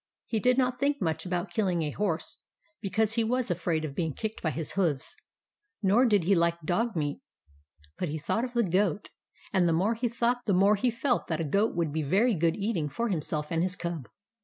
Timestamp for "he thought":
8.09-8.43, 9.93-10.45